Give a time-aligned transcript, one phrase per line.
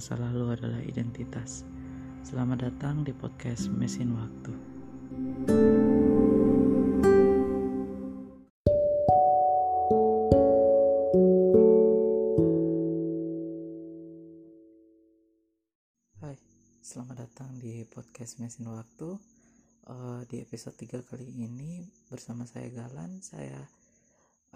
[0.00, 1.60] masa lalu adalah identitas.
[2.24, 4.52] Selamat datang di podcast Mesin Waktu.
[16.16, 16.40] Hai,
[16.80, 19.20] selamat datang di podcast Mesin Waktu.
[19.84, 23.68] Uh, di episode 3 kali ini bersama saya Galan, saya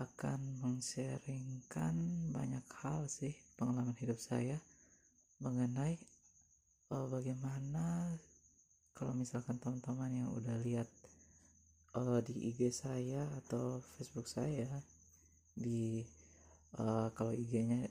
[0.01, 4.57] akan mensharingkan banyak hal sih pengalaman hidup saya
[5.43, 5.99] mengenai
[6.95, 8.15] uh, bagaimana
[8.95, 10.87] kalau misalkan teman-teman yang udah lihat
[11.99, 14.71] uh, di IG saya atau Facebook saya
[15.55, 16.03] di
[16.79, 17.91] uh, kalau IG-nya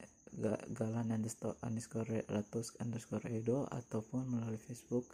[0.74, 5.06] galan underscore underscore ratus underscore edo ataupun melalui Facebook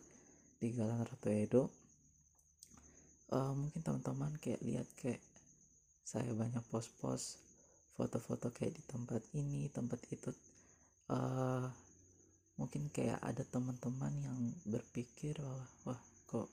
[0.62, 1.64] di galan ratu edo
[3.34, 5.22] uh, mungkin teman-teman kayak lihat kayak
[6.06, 7.42] saya banyak post-post
[7.94, 10.32] foto-foto kayak di tempat ini tempat itu
[11.12, 11.68] uh,
[12.60, 16.52] mungkin kayak ada teman-teman yang berpikir bahwa wah kok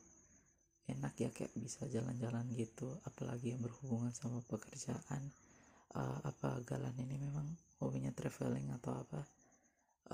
[0.87, 5.35] enak ya kayak bisa jalan-jalan gitu apalagi yang berhubungan sama pekerjaan.
[5.97, 7.49] Uh, apa galan ini memang
[7.83, 9.21] hobinya traveling atau apa?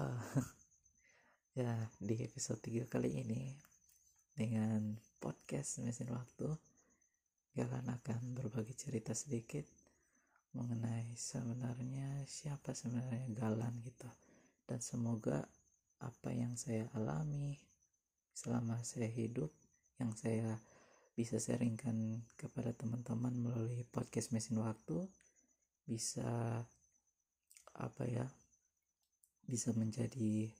[0.01, 0.25] Uh,
[1.61, 1.69] ya
[2.01, 3.53] di episode 3 kali ini
[4.33, 6.49] dengan podcast mesin waktu
[7.53, 9.69] Galan akan berbagi cerita sedikit
[10.56, 14.09] mengenai sebenarnya siapa sebenarnya Galan gitu.
[14.65, 15.45] Dan semoga
[16.03, 17.56] apa yang saya alami
[18.34, 19.55] selama saya hidup
[20.03, 20.59] yang saya
[21.14, 25.06] bisa sharingkan kepada teman-teman melalui podcast mesin waktu
[25.86, 26.64] bisa
[27.77, 28.27] apa ya
[29.47, 30.50] bisa menjadi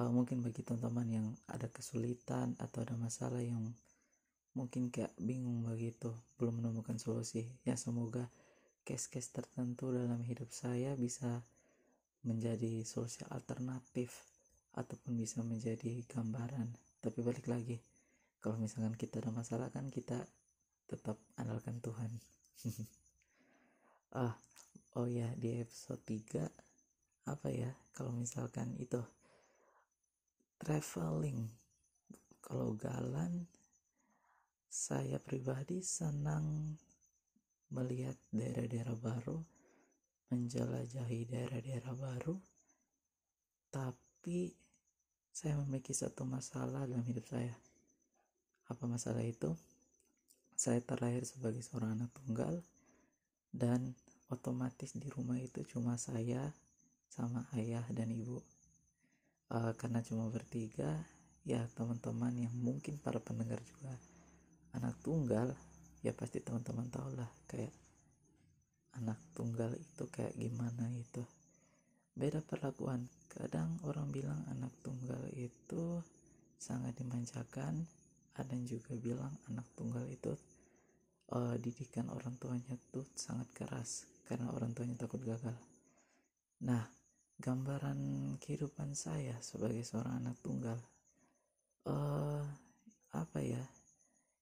[0.00, 3.70] uh, mungkin bagi teman-teman yang ada kesulitan atau ada masalah yang
[4.56, 8.28] mungkin kayak bingung begitu belum menemukan solusi ya semoga
[8.84, 11.44] case-case tertentu dalam hidup saya bisa
[12.24, 14.31] menjadi solusi alternatif
[14.76, 16.72] ataupun bisa menjadi gambaran.
[17.02, 17.80] Tapi balik lagi
[18.42, 20.26] kalau misalkan kita ada masalah kan kita
[20.90, 22.12] tetap andalkan Tuhan.
[24.12, 24.36] Ah
[25.00, 26.44] oh ya di episode 3
[27.32, 29.00] apa ya kalau misalkan itu
[30.60, 31.48] traveling.
[32.44, 33.48] Kalau galan
[34.68, 36.76] saya pribadi senang
[37.72, 39.40] melihat daerah-daerah baru
[40.28, 42.36] menjelajahi daerah-daerah baru
[43.72, 44.52] tapi
[45.32, 47.56] saya memiliki satu masalah dalam hidup saya.
[48.68, 49.56] Apa masalah itu?
[50.52, 52.60] Saya terlahir sebagai seorang anak tunggal
[53.48, 53.96] dan
[54.28, 56.52] otomatis di rumah itu cuma saya
[57.08, 58.44] sama ayah dan ibu.
[59.48, 61.00] Uh, karena cuma bertiga
[61.44, 63.92] ya teman-teman yang mungkin para pendengar juga
[64.72, 65.52] anak tunggal
[66.00, 67.74] ya pasti teman-teman tahu lah kayak
[68.96, 71.20] anak tunggal itu kayak gimana itu
[72.12, 73.08] beda perlakuan.
[73.32, 76.00] Kadang orang bilang anak tunggal itu
[76.60, 77.84] sangat dimanjakan
[78.36, 80.32] ada yang juga bilang anak tunggal itu
[81.36, 85.56] uh, didikan orang tuanya tuh sangat keras karena orang tuanya takut gagal.
[86.64, 86.84] Nah
[87.42, 87.98] gambaran
[88.38, 90.78] kehidupan saya sebagai seorang anak tunggal
[91.88, 92.44] uh,
[93.12, 93.64] apa ya?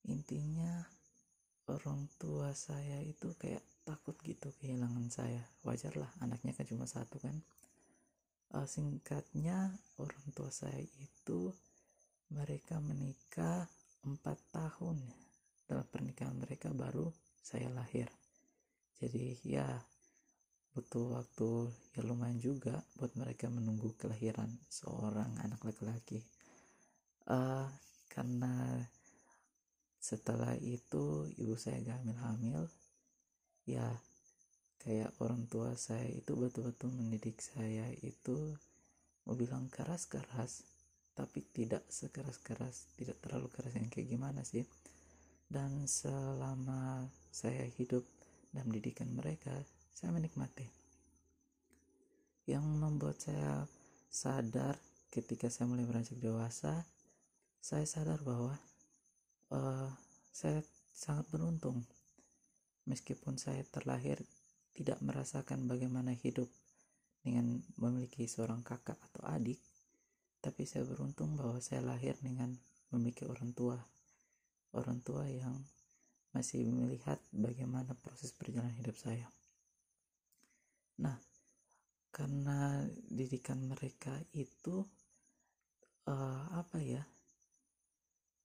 [0.07, 0.87] Intinya
[1.71, 5.43] orang tua saya itu kayak takut gitu kehilangan saya.
[5.67, 7.35] Wajar lah anaknya kan cuma satu kan.
[8.55, 11.51] Uh, singkatnya orang tua saya itu
[12.31, 13.67] mereka menikah
[14.07, 15.03] empat tahun.
[15.67, 17.11] Dalam pernikahan mereka baru
[17.43, 18.07] saya lahir.
[19.03, 19.67] Jadi ya
[20.71, 21.67] butuh waktu
[21.99, 26.23] ya lumayan juga buat mereka menunggu kelahiran seorang anak laki-laki.
[27.27, 27.67] Uh,
[28.07, 28.87] karena
[29.99, 32.67] setelah itu ibu saya gak hamil-hamil
[33.67, 33.87] ya
[34.81, 38.57] kayak orang tua saya itu betul-betul mendidik saya itu
[39.29, 40.65] mau bilang keras-keras
[41.13, 44.65] tapi tidak sekeras-keras tidak terlalu keras yang kayak gimana sih.
[45.51, 48.07] Dan selama saya hidup
[48.55, 49.53] dalam didikan mereka
[49.93, 50.65] saya menikmati.
[52.47, 53.67] Yang membuat saya
[54.09, 54.79] sadar
[55.11, 56.87] ketika saya mulai beranjak dewasa
[57.61, 58.57] saya sadar bahwa
[59.53, 59.91] uh,
[60.33, 60.65] saya
[60.95, 61.85] sangat beruntung
[62.91, 64.19] meskipun saya terlahir
[64.75, 66.51] tidak merasakan bagaimana hidup
[67.23, 69.63] dengan memiliki seorang kakak atau adik
[70.43, 72.51] tapi saya beruntung bahwa saya lahir dengan
[72.91, 73.79] memiliki orang tua
[74.75, 75.55] orang tua yang
[76.31, 79.27] masih melihat bagaimana proses perjalanan hidup saya.
[81.03, 81.19] Nah,
[82.15, 84.87] karena didikan mereka itu
[86.07, 87.03] uh, apa ya?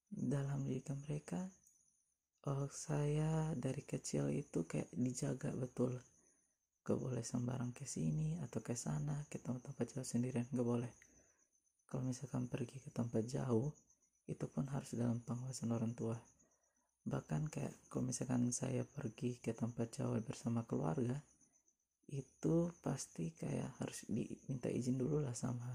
[0.09, 1.38] Dalam didikan mereka
[2.47, 5.94] uh, saya dari kecil itu kayak dijaga betul.
[6.86, 10.94] Gak boleh sembarang ke sini atau ke sana, ke tempat-tempat jauh sendirian, gak boleh.
[11.86, 13.71] kalau misalkan pergi ke tempat jauh
[14.25, 16.18] itu pun harus dalam pengawasan orang tua
[17.06, 21.13] bahkan kayak kalau misalkan saya pergi ke tempat jauh bersama keluarga
[22.09, 25.69] itu pasti kayak harus diminta izin dulu lah sama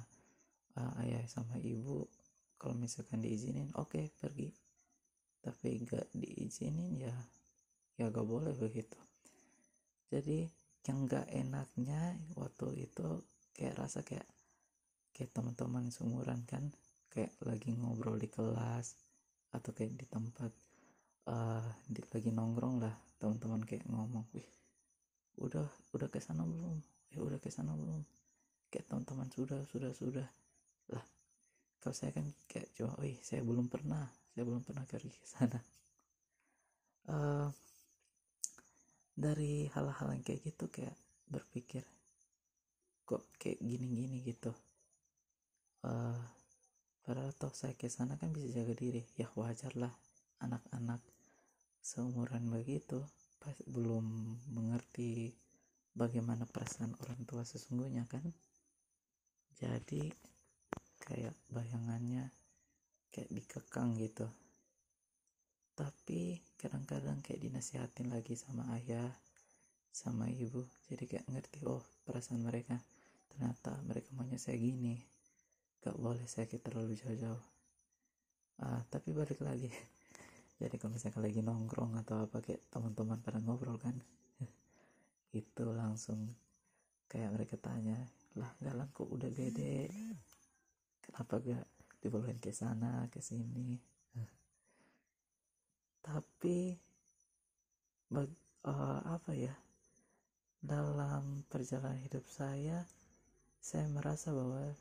[0.75, 2.11] uh, ayah sama ibu
[2.59, 4.51] kalau misalkan diizinin oke okay, pergi
[5.41, 7.17] tapi gak diizinin ya
[8.01, 8.97] ya gak boleh begitu.
[10.09, 10.49] Jadi
[10.89, 14.25] yang gak enaknya waktu itu kayak rasa kayak
[15.13, 16.73] kayak teman-teman seumuran kan
[17.13, 18.97] kayak lagi ngobrol di kelas
[19.53, 20.53] atau kayak di tempat
[21.29, 24.47] uh, di, lagi nongkrong lah teman-teman kayak ngomong wih
[25.41, 26.81] udah udah ke sana belum?
[27.11, 28.01] Ya udah ke sana belum?
[28.73, 30.29] Kayak teman-teman sudah sudah sudah.
[30.93, 31.05] Lah
[31.81, 34.05] kalau saya kan kayak coba wih saya belum pernah
[34.41, 35.61] saya belum pernah pergi ke sana.
[37.13, 37.53] Uh,
[39.13, 40.97] dari hal-hal yang kayak gitu kayak
[41.29, 41.85] berpikir
[43.05, 44.49] kok kayak gini-gini gitu?
[45.85, 46.17] Uh,
[47.05, 49.05] padahal toh saya ke sana kan bisa jaga diri.
[49.21, 49.93] Ya wajar lah
[50.41, 51.05] anak-anak
[51.85, 53.05] seumuran begitu
[53.45, 55.37] pas belum mengerti
[55.93, 58.25] bagaimana perasaan orang tua sesungguhnya kan.
[59.61, 60.09] Jadi
[61.05, 62.40] kayak bayangannya
[63.11, 64.27] kayak dikekang gitu.
[65.75, 69.11] Tapi kadang-kadang kayak dinasihatin lagi sama ayah
[69.91, 70.63] sama ibu.
[70.87, 72.79] Jadi kayak ngerti oh perasaan mereka
[73.31, 74.99] ternyata mereka maunya saya gini.
[75.81, 77.45] Gak boleh sakit terlalu jauh-jauh.
[78.61, 79.73] Uh, tapi balik lagi.
[80.61, 83.97] Jadi kalau misalnya lagi nongkrong atau apa kayak teman-teman pada ngobrol kan
[85.41, 86.37] itu langsung
[87.09, 87.97] kayak mereka tanya
[88.37, 89.89] lah galang kok udah gede?
[91.01, 93.77] Kenapa gak dibawain ke sana ke sini.
[96.01, 96.73] Tapi
[98.09, 98.31] bag,
[98.65, 99.53] uh, apa ya
[100.61, 102.85] dalam perjalanan hidup saya
[103.61, 104.73] saya merasa bahwa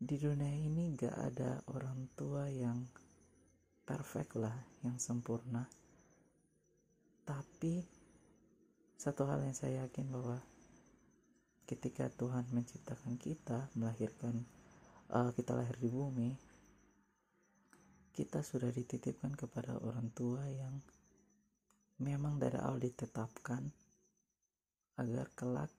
[0.00, 2.88] di dunia ini gak ada orang tua yang
[3.84, 5.68] perfect lah yang sempurna.
[7.22, 7.84] Tapi
[8.96, 10.40] satu hal yang saya yakin bahwa
[11.68, 14.42] ketika Tuhan menciptakan kita melahirkan
[15.12, 16.30] uh, kita lahir di bumi
[18.12, 20.84] kita sudah dititipkan kepada orang tua yang
[22.04, 23.64] memang dari awal ditetapkan
[25.00, 25.72] agar kelak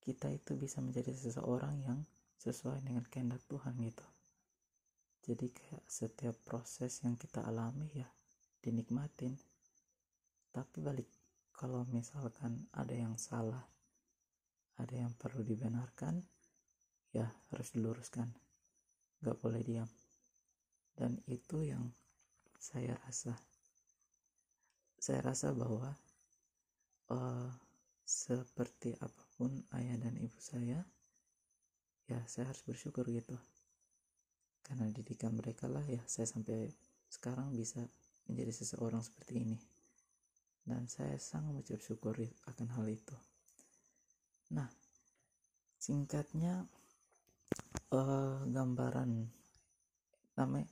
[0.00, 2.00] kita itu bisa menjadi seseorang yang
[2.40, 4.06] sesuai dengan kehendak Tuhan gitu.
[5.28, 8.08] Jadi kayak setiap proses yang kita alami ya
[8.64, 9.36] dinikmatin.
[10.54, 11.10] Tapi balik
[11.52, 13.68] kalau misalkan ada yang salah
[14.80, 16.24] ada yang perlu dibenarkan
[17.12, 18.45] ya harus diluruskan
[19.22, 19.88] gak boleh diam.
[20.96, 21.84] Dan itu yang
[22.56, 23.36] saya rasa.
[24.96, 25.92] Saya rasa bahwa
[27.12, 27.50] uh,
[28.06, 30.78] seperti apa pun ayah dan ibu saya
[32.06, 33.34] ya saya harus bersyukur gitu.
[34.62, 36.70] Karena didikan mereka lah ya saya sampai
[37.10, 37.82] sekarang bisa
[38.30, 39.58] menjadi seseorang seperti ini.
[40.66, 42.18] Dan saya sangat mengucap syukur
[42.50, 43.14] akan hal itu.
[44.54, 44.70] Nah
[45.78, 46.66] singkatnya
[47.96, 49.10] uh, gambaran
[50.36, 50.68] namanya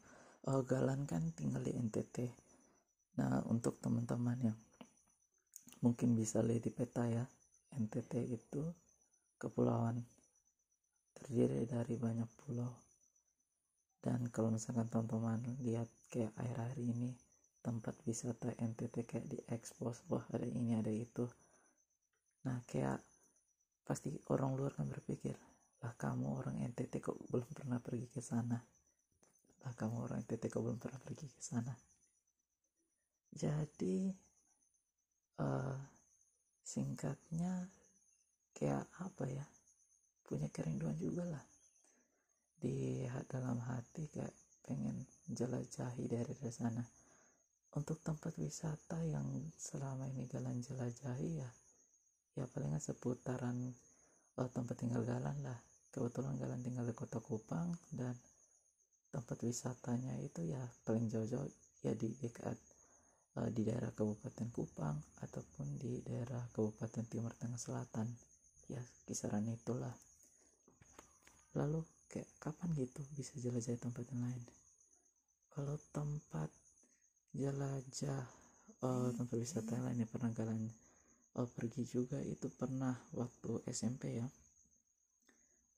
[0.52, 2.16] uh, Galan kan tinggal di NTT
[3.16, 4.58] nah untuk teman-teman yang
[5.80, 7.24] mungkin bisa lihat di peta ya
[7.74, 8.62] NTT itu
[9.34, 9.98] kepulauan
[11.12, 12.72] terdiri dari banyak pulau.
[13.98, 17.16] Dan kalau misalkan teman-teman lihat kayak air-air ini
[17.64, 21.24] tempat wisata NTT kayak di expose wah ada ini ada itu.
[22.44, 23.00] Nah kayak
[23.84, 25.36] pasti orang luar kan berpikir
[25.84, 28.56] lah kamu orang NTT kok belum pernah pergi ke sana.
[29.60, 31.76] Lah kamu orang NTT kok belum pernah pergi ke sana.
[33.28, 34.08] Jadi
[35.44, 35.76] uh,
[36.64, 37.68] singkatnya
[38.56, 39.44] kayak apa ya?
[40.24, 41.44] Punya kerinduan juga lah.
[42.56, 44.32] Di dalam hati kayak
[44.64, 46.80] pengen jelajahi dari sana.
[47.76, 51.50] Untuk tempat wisata yang selama ini Galan jelajahi ya
[52.34, 53.74] ya palingan seputaran
[54.38, 55.58] oh, tempat tinggal Galan lah
[55.94, 58.18] kebetulan Galan tinggal di kota Kupang dan
[59.14, 61.46] tempat wisatanya itu ya paling jauh-jauh
[61.86, 62.58] ya di dekat
[63.38, 68.10] uh, di daerah Kabupaten Kupang ataupun di daerah Kabupaten Timur Tengah Selatan.
[68.66, 69.94] Ya kisaran itulah.
[71.54, 74.42] Lalu kayak kapan gitu bisa jelajah tempat yang lain?
[75.54, 76.50] Kalau tempat
[77.30, 78.26] jelajah
[78.82, 80.66] uh, tempat wisata yang lain yang pernah kalian
[81.38, 84.26] uh, pergi juga itu pernah waktu SMP ya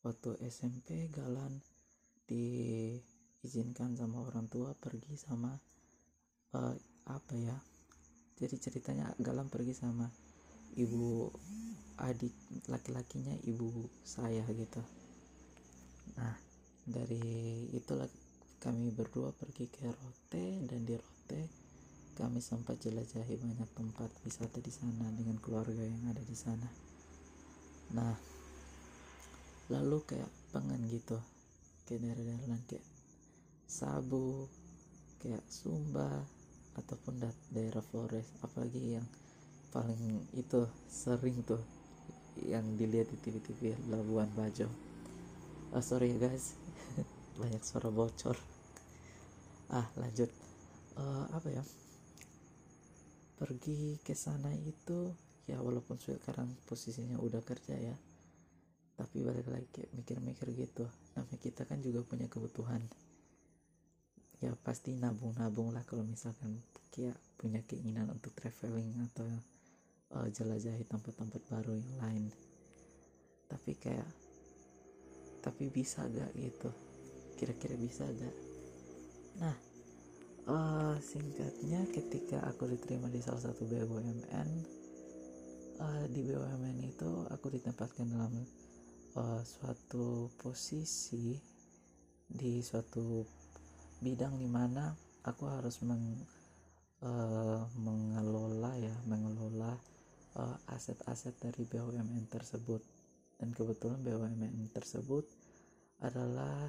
[0.07, 1.59] waktu SMP Galan
[2.31, 5.51] diizinkan sama orang tua pergi sama
[6.55, 6.75] uh,
[7.11, 7.59] apa ya
[8.39, 10.07] jadi ceritanya Galan pergi sama
[10.77, 11.33] ibu
[11.97, 12.37] adik
[12.69, 14.85] laki-lakinya ibu saya gitu.
[16.21, 16.37] Nah
[16.85, 18.07] dari itulah
[18.61, 21.43] kami berdua pergi ke Rote dan di Rote
[22.17, 26.69] kami sempat jelajahi banyak tempat wisata di sana dengan keluarga yang ada di sana.
[27.97, 28.36] Nah
[29.67, 31.19] lalu kayak pengen gitu
[31.87, 32.87] ke daerah-daerah kayak
[33.67, 34.47] Sabu
[35.19, 36.23] kayak Sumba
[36.79, 39.07] ataupun da daerah Flores apalagi yang
[39.75, 41.61] paling itu sering tuh
[42.47, 44.69] yang dilihat di TV-TV Labuan Bajo.
[45.73, 46.55] Oh sorry ya guys.
[47.41, 48.37] Banyak suara bocor.
[49.73, 50.29] Ah lanjut.
[50.97, 51.65] Uh, apa ya?
[53.41, 55.13] Pergi ke sana itu
[55.49, 57.97] ya walaupun sekarang posisinya udah kerja ya
[58.97, 60.89] tapi balik lagi kayak mikir-mikir gitu.
[61.13, 62.81] Namanya kita kan juga punya kebutuhan.
[64.41, 69.29] Ya pasti nabung-nabung lah kalau misalkan kayak punya keinginan untuk traveling atau
[70.17, 72.25] uh, jelajahi tempat-tempat baru yang lain.
[73.53, 74.09] Tapi kayak
[75.45, 76.73] tapi bisa gak gitu?
[77.37, 78.37] Kira-kira bisa gak?
[79.45, 79.57] Nah
[80.49, 84.49] uh, singkatnya ketika aku diterima di salah satu BUMN
[85.83, 88.33] uh, di BUMN itu aku ditempatkan dalam
[89.17, 91.33] uh, suatu posisi
[92.27, 93.25] di suatu
[94.05, 94.93] bidang di mana
[95.25, 96.21] aku harus meng,
[97.01, 99.73] uh, mengelola ya mengelola
[100.37, 102.85] uh, aset-aset dari BUMN tersebut
[103.41, 105.25] dan kebetulan BUMN tersebut
[106.05, 106.69] adalah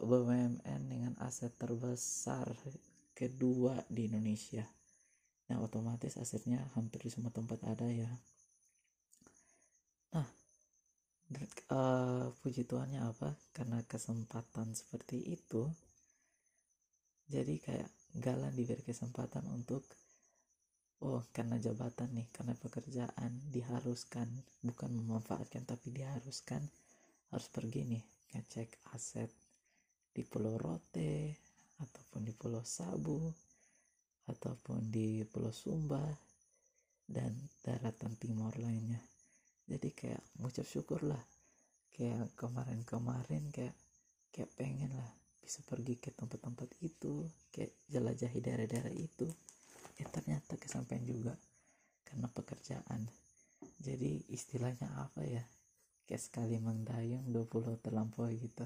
[0.00, 2.48] BUMN dengan aset terbesar
[3.12, 4.64] kedua di Indonesia.
[5.52, 8.08] Nah, otomatis asetnya hampir di semua tempat ada ya.
[10.16, 10.24] Nah,
[11.72, 13.32] uh, puji Tuhannya apa?
[13.56, 15.68] Karena kesempatan seperti itu
[17.32, 19.80] jadi kayak Galan diberi kesempatan untuk
[21.00, 24.28] oh karena jabatan nih karena pekerjaan diharuskan
[24.60, 26.60] bukan memanfaatkan tapi diharuskan
[27.32, 28.04] harus pergi nih
[28.36, 29.32] ngecek aset
[30.12, 31.40] di Pulau Rote
[31.80, 33.32] ataupun di Pulau Sabu
[34.28, 36.04] ataupun di Pulau Sumba
[37.08, 37.32] dan
[37.64, 39.00] daratan timur lainnya
[39.70, 41.22] jadi kayak ngucap syukur lah
[41.92, 43.76] kayak kemarin-kemarin kayak
[44.32, 49.28] kayak pengen lah bisa pergi ke tempat-tempat itu kayak jelajahi daerah-daerah itu.
[50.00, 51.34] Ya ternyata kesampaian juga
[52.06, 53.10] karena pekerjaan.
[53.82, 55.42] Jadi istilahnya apa ya?
[56.06, 58.64] Kayak sekali mendayung 20 terlampaui gitu.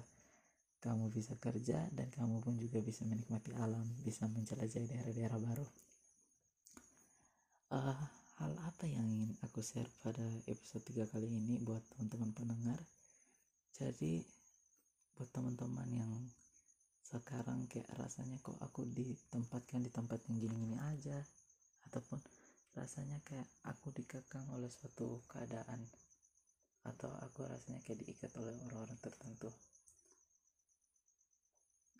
[0.78, 5.66] Kamu bisa kerja dan kamu pun juga bisa menikmati alam bisa menjelajahi daerah-daerah baru.
[7.66, 7.98] Uh,
[8.36, 12.76] hal apa yang ingin aku share pada episode 3 kali ini buat teman-teman pendengar?
[13.72, 14.20] Jadi
[15.16, 16.12] buat teman-teman yang
[17.00, 21.16] sekarang kayak rasanya kok aku ditempatkan di tempat yang gini-gini aja
[21.88, 22.20] ataupun
[22.76, 25.80] rasanya kayak aku dikekang oleh suatu keadaan
[26.84, 29.48] atau aku rasanya kayak diikat oleh orang-orang tertentu.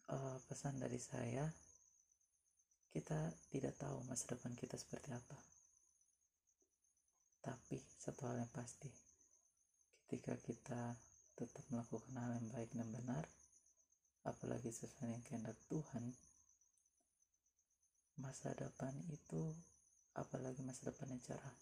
[0.06, 1.48] Uh, pesan dari saya
[2.92, 5.55] kita tidak tahu masa depan kita seperti apa
[7.46, 8.90] tapi satu hal yang pasti,
[10.02, 10.98] ketika kita
[11.38, 13.22] tetap melakukan hal yang baik dan benar,
[14.26, 16.10] apalagi sesuai dengan kehendak Tuhan,
[18.18, 19.54] masa depan itu,
[20.18, 21.56] apalagi masa depan yang cerah,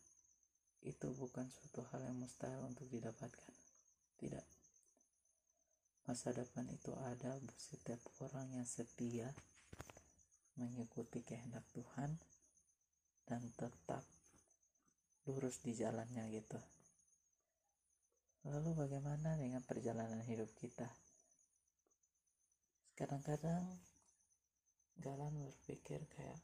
[0.88, 3.52] itu bukan suatu hal yang mustahil untuk didapatkan.
[4.16, 4.46] Tidak.
[6.08, 9.28] Masa depan itu ada buat setiap orang yang setia
[10.56, 12.16] mengikuti kehendak Tuhan
[13.28, 14.04] dan tetap
[15.24, 16.60] lurus di jalannya gitu.
[18.44, 20.88] Lalu bagaimana dengan perjalanan hidup kita?
[22.94, 23.64] Kadang-kadang
[24.94, 26.38] Galan berpikir kayak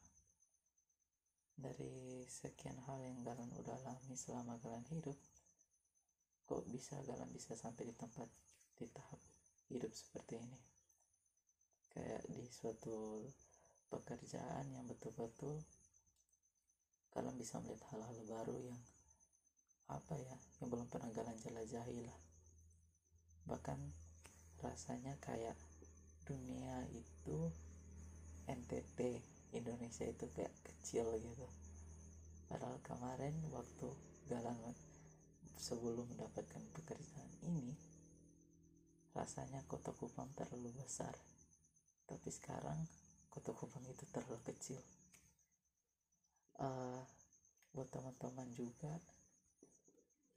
[1.55, 5.15] dari sekian hal yang Galan udah alami selama Galan hidup
[6.49, 8.27] kok bisa Galan bisa sampai di tempat
[8.75, 9.21] di tahap
[9.71, 10.61] hidup seperti ini?
[11.95, 13.23] Kayak di suatu
[13.93, 15.63] pekerjaan yang betul-betul
[17.11, 18.81] kalian bisa melihat hal-hal baru yang
[19.91, 22.19] apa ya yang belum pernah kalian jelajahi lah.
[23.51, 23.79] Bahkan
[24.63, 25.59] rasanya kayak
[26.23, 27.51] dunia itu
[28.47, 29.19] NTT
[29.59, 31.47] Indonesia itu kayak kecil gitu.
[32.47, 33.91] Padahal kemarin waktu
[34.31, 34.59] Galang
[35.59, 37.75] sebelum mendapatkan pekerjaan ini
[39.11, 41.11] rasanya kota Kupang terlalu besar.
[42.07, 42.79] Tapi sekarang
[43.27, 44.79] kota Kupang itu terlalu kecil
[46.61, 47.03] uh,
[47.75, 48.93] buat teman-teman juga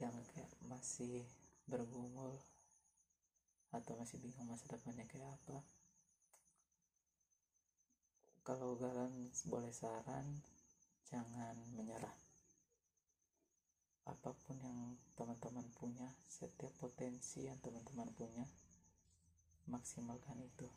[0.01, 1.27] yang kayak masih
[1.69, 2.35] bergumul
[3.75, 5.61] atau masih bingung masa depannya kayak apa
[8.43, 10.43] kalau kalian boleh saran
[11.07, 12.11] jangan menyerah.
[14.03, 18.43] Apa pun yang teman-teman punya setiap potensi yang teman-teman punya
[19.71, 20.67] maksimalkan itu.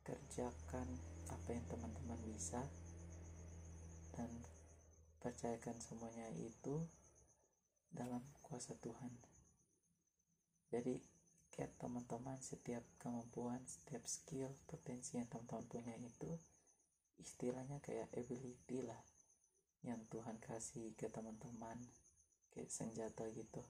[0.00, 0.88] Kerjakan
[1.28, 2.64] apa yang teman-teman bisa
[4.16, 4.32] dan
[5.20, 6.80] percayakan semuanya itu
[7.92, 9.12] dalam kuasa Tuhan.
[10.72, 10.98] Jadi
[11.52, 16.32] kayak teman-teman setiap kemampuan setiap skill potensi yang teman-teman punya itu
[17.16, 19.00] istilahnya kayak ability lah
[19.86, 21.78] yang Tuhan kasih ke teman-teman
[22.52, 23.62] kayak senjata gitu.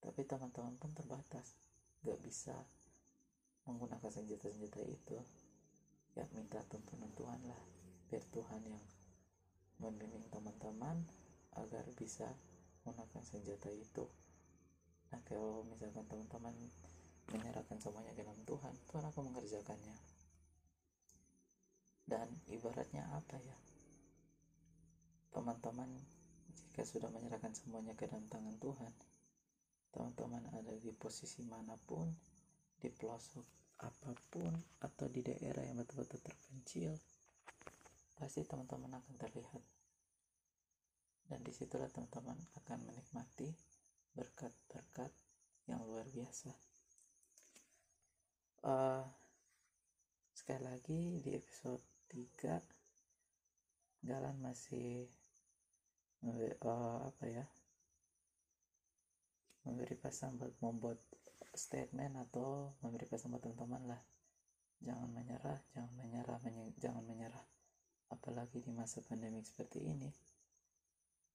[0.00, 1.56] Tapi teman-teman pun terbatas.
[2.00, 2.56] Gak bisa
[3.68, 5.20] menggunakan senjata-senjata itu.
[6.16, 7.60] Ya minta tuntunan Tuhan lah
[8.10, 8.84] biar Tuhan yang
[9.80, 11.02] membimbing teman-teman
[11.56, 12.28] agar bisa
[12.84, 14.04] menggunakan senjata itu.
[15.10, 16.54] Nah kalau misalkan teman-teman
[17.32, 19.96] menyerahkan semuanya ke dalam Tuhan Tuhan akan mengerjakannya.
[22.06, 23.58] Dan ibaratnya apa ya?
[25.30, 25.90] Teman-teman
[26.54, 28.92] jika sudah menyerahkan semuanya ke dalam tangan Tuhan
[29.90, 32.06] teman-teman ada di posisi mana pun
[32.78, 33.46] di pelosok
[33.82, 34.54] apa pun
[34.86, 36.94] atau di daerah yang betul-betul terpencil
[38.20, 39.64] pasti teman-teman akan terlihat.
[41.24, 43.48] Dan di situlah teman-teman akan menikmati
[44.12, 45.08] berkat-berkat
[45.64, 46.52] yang luar biasa.
[48.60, 49.08] Uh,
[50.36, 51.80] sekali lagi di episode
[52.12, 52.80] 3
[54.00, 55.04] Galan masih
[56.24, 57.44] uh, apa ya
[59.68, 60.96] memberi pesan buat membuat
[61.52, 64.00] statement atau memberi pesan buat teman-teman lah.
[64.80, 67.19] Jangan menyerah jangan menyerah menye jangan menyerah
[68.20, 70.12] apalagi di masa pandemi seperti ini.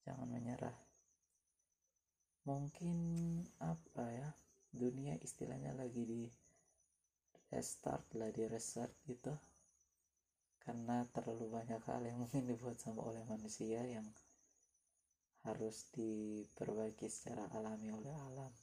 [0.06, 0.78] Jangan menyerah.
[2.46, 2.98] Mungkin
[3.58, 4.30] apa ya
[4.70, 6.24] dunia istilahnya lagi di
[7.50, 9.34] restart lah di reset gitu.
[10.62, 14.06] Karena terlalu banyak hal yang mungkin dibuat sama oleh manusia yang
[15.42, 18.54] harus diperbaiki secara alami oleh alam.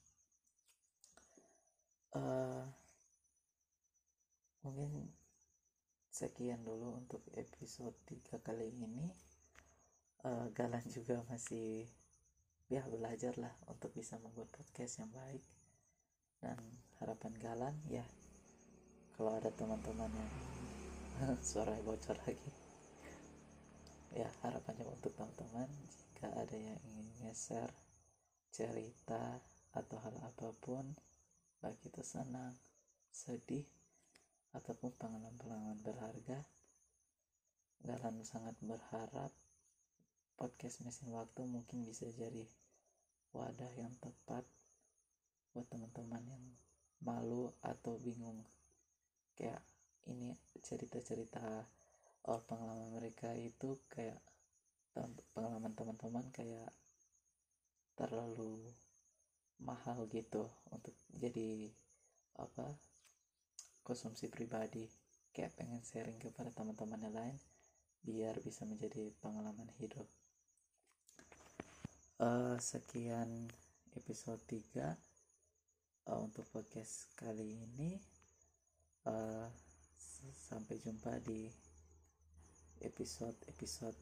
[2.14, 2.66] Uh,
[4.62, 5.11] mungkin
[6.12, 9.09] sekian dulu untuk episode 3 kali ini.
[10.22, 11.88] Uh, Galan juga masih
[12.68, 15.42] ya belajar lah untuk bisa membuat podcast yang baik.
[16.38, 16.61] Dan
[17.01, 18.05] harapan Galan ya
[19.16, 20.33] kalau ada teman-teman yang
[21.48, 22.53] suara bocor lagi
[24.12, 27.72] ya harapannya untuk teman-teman jika ada yang ingin share
[28.53, 29.40] cerita
[29.72, 30.85] atau hal apa pun
[31.64, 32.53] baik itu senang
[33.09, 33.64] sedih
[34.53, 36.45] ataupun pengalaman-pengalaman berharga
[37.83, 39.33] dalam sangat berharap
[40.38, 42.47] podcast mesin waktu mungkin bisa jadi
[43.33, 44.45] wadah yang tepat
[45.53, 46.45] buat teman-teman yang
[47.03, 48.45] malu atau bingung.
[49.35, 49.65] Kayak
[50.07, 51.65] ini cerita-cerita
[52.29, 54.21] oh, pengalaman mereka itu kayak
[55.33, 56.71] pengalaman teman-teman kayak
[57.97, 58.61] terlalu
[59.62, 61.71] mahal gitu untuk jadi
[62.37, 62.77] apa
[63.83, 64.87] konsumsi pribadi.
[65.33, 67.37] Kayak pengen sharing kepada teman-teman yang lain
[68.03, 70.07] biar bisa menjadi pengalaman hidup.
[72.18, 73.51] Uh, sekian
[73.99, 74.95] episode 3 uh,
[76.11, 77.99] eh, untuk podcast kali ini.
[79.03, 79.51] Uh,
[80.31, 81.51] sampai jumpa di
[82.83, 83.99] episode-episode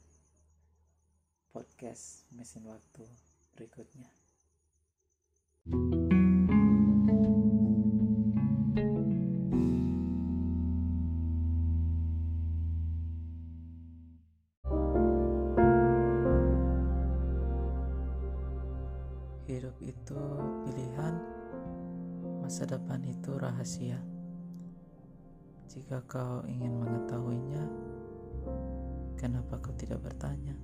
[1.49, 3.09] podcast mesin waktu
[3.57, 4.20] berikutnya.
[23.71, 24.03] Rahasia.
[25.71, 27.63] Jika kau ingin mengetahuinya,
[29.15, 30.59] kenapa kau tidak bertanya?